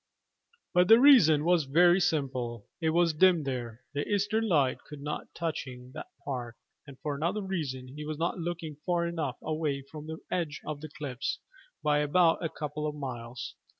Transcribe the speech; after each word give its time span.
But 0.73 0.87
the 0.87 0.99
reason 0.99 1.45
was 1.45 1.65
very 1.65 1.99
simple. 1.99 2.65
It 2.81 2.89
was 2.89 3.13
dim 3.13 3.43
there, 3.43 3.81
the 3.93 4.01
eastern 4.11 4.47
light 4.49 4.79
not 4.93 5.27
touching 5.35 5.91
that 5.91 6.07
part, 6.25 6.55
and 6.87 6.97
for 7.01 7.15
another 7.15 7.43
reason 7.43 7.87
he 7.87 8.03
was 8.03 8.17
not 8.17 8.39
looking 8.39 8.77
far 8.83 9.05
enough 9.05 9.37
away 9.43 9.83
from 9.83 10.07
the 10.07 10.17
edge 10.31 10.59
of 10.65 10.81
the 10.81 10.89
cliffs 10.89 11.37
by 11.83 11.99
about 11.99 12.43
a 12.43 12.49
couple 12.49 12.87
of 12.87 12.95
miles. 12.95 13.53